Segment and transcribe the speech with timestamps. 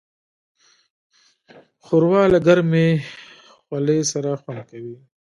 [1.83, 2.87] ښوروا له ګرمې
[3.65, 4.95] خولې سره خوند کوي.